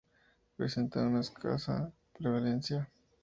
[0.57, 2.89] Presentan una escasa prevalencia.